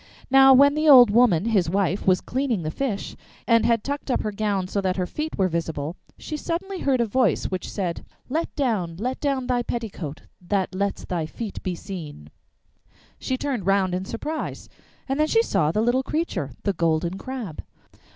[0.31, 3.15] Now while the old woman, his wife, was cleaning the fish,
[3.45, 6.99] and had tucked up her gown so that her feet were visible, she suddenly heard
[7.01, 11.75] a voice, which said: 'Let down, let down thy petticoat That lets thy feet be
[11.75, 12.31] seen.'
[13.19, 14.69] She turned round in surprise,
[15.07, 17.61] and then she saw the little creature, the Golden Crab.